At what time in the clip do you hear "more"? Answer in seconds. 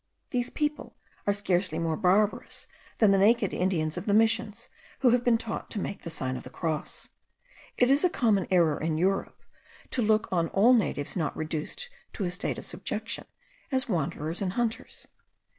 1.77-1.95